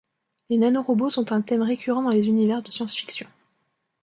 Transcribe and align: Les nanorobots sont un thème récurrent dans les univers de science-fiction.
Les 0.49 0.57
nanorobots 0.57 1.11
sont 1.11 1.31
un 1.31 1.41
thème 1.43 1.61
récurrent 1.61 2.01
dans 2.01 2.09
les 2.09 2.25
univers 2.27 2.63
de 2.63 2.71
science-fiction. 2.71 3.27